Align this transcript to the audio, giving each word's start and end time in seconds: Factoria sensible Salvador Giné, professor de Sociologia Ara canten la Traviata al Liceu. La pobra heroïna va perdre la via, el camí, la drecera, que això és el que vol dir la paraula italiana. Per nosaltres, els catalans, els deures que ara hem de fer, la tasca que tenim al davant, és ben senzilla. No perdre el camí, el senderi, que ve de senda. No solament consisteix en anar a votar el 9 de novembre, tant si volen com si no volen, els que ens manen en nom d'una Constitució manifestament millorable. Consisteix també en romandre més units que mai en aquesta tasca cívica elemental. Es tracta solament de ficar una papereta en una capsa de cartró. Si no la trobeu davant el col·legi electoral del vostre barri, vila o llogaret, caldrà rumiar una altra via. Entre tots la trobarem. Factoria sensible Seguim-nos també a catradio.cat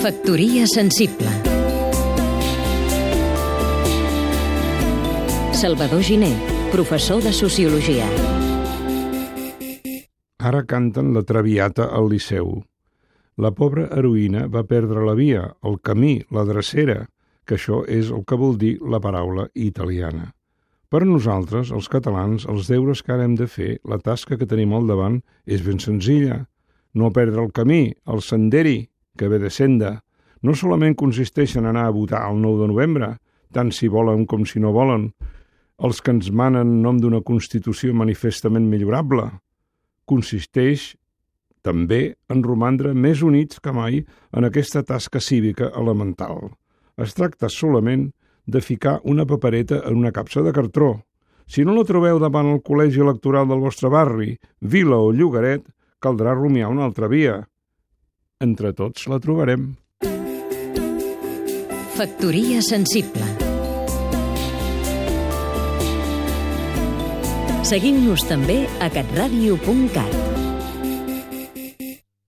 Factoria 0.00 0.66
sensible 0.66 1.26
Salvador 5.52 6.02
Giné, 6.02 6.36
professor 6.70 7.22
de 7.22 7.32
Sociologia 7.32 8.04
Ara 10.38 10.64
canten 10.66 11.14
la 11.14 11.22
Traviata 11.22 11.88
al 11.90 12.10
Liceu. 12.12 12.62
La 13.36 13.50
pobra 13.50 13.88
heroïna 13.90 14.46
va 14.46 14.62
perdre 14.64 15.04
la 15.06 15.14
via, 15.14 15.56
el 15.64 15.80
camí, 15.80 16.22
la 16.30 16.44
drecera, 16.44 17.06
que 17.44 17.54
això 17.56 17.84
és 17.88 18.10
el 18.10 18.24
que 18.24 18.36
vol 18.36 18.58
dir 18.58 18.78
la 18.80 19.00
paraula 19.00 19.48
italiana. 19.54 20.32
Per 20.88 21.02
nosaltres, 21.04 21.72
els 21.74 21.88
catalans, 21.88 22.46
els 22.46 22.68
deures 22.70 23.02
que 23.02 23.12
ara 23.12 23.24
hem 23.24 23.34
de 23.34 23.46
fer, 23.50 23.78
la 23.84 23.98
tasca 23.98 24.36
que 24.38 24.46
tenim 24.46 24.72
al 24.72 24.86
davant, 24.86 25.22
és 25.46 25.64
ben 25.66 25.80
senzilla. 25.82 26.46
No 26.96 27.12
perdre 27.12 27.42
el 27.44 27.52
camí, 27.52 27.92
el 28.08 28.22
senderi, 28.24 28.88
que 29.16 29.28
ve 29.28 29.38
de 29.38 29.50
senda. 29.52 30.00
No 30.40 30.54
solament 30.56 30.96
consisteix 30.96 31.56
en 31.60 31.68
anar 31.68 31.86
a 31.86 31.94
votar 31.94 32.22
el 32.30 32.40
9 32.40 32.62
de 32.62 32.68
novembre, 32.72 33.08
tant 33.52 33.72
si 33.72 33.88
volen 33.92 34.24
com 34.24 34.46
si 34.48 34.60
no 34.60 34.72
volen, 34.72 35.10
els 35.76 36.00
que 36.00 36.14
ens 36.14 36.30
manen 36.32 36.64
en 36.64 36.82
nom 36.84 37.00
d'una 37.00 37.20
Constitució 37.20 37.92
manifestament 37.92 38.64
millorable. 38.70 39.28
Consisteix 40.08 40.94
també 41.66 42.16
en 42.32 42.44
romandre 42.46 42.94
més 42.94 43.20
units 43.26 43.60
que 43.60 43.74
mai 43.76 44.00
en 44.32 44.48
aquesta 44.48 44.84
tasca 44.86 45.20
cívica 45.20 45.72
elemental. 45.76 46.54
Es 46.96 47.12
tracta 47.12 47.50
solament 47.52 48.08
de 48.46 48.62
ficar 48.62 49.00
una 49.04 49.26
papereta 49.26 49.82
en 49.84 49.98
una 49.98 50.12
capsa 50.12 50.40
de 50.42 50.52
cartró. 50.54 51.02
Si 51.46 51.64
no 51.64 51.74
la 51.74 51.84
trobeu 51.84 52.18
davant 52.22 52.48
el 52.50 52.62
col·legi 52.64 53.02
electoral 53.02 53.50
del 53.50 53.60
vostre 53.62 53.90
barri, 53.90 54.36
vila 54.60 54.98
o 55.02 55.12
llogaret, 55.12 55.66
caldrà 56.06 56.36
rumiar 56.38 56.70
una 56.70 56.86
altra 56.86 57.10
via. 57.10 57.40
Entre 58.42 58.70
tots 58.76 59.08
la 59.10 59.18
trobarem. 59.18 59.72
Factoria 61.96 62.60
sensible 62.60 63.24
Seguim-nos 67.66 68.22
també 68.28 68.60
a 68.84 68.90
catradio.cat 68.92 70.35